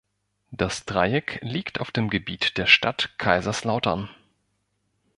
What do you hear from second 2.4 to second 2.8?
der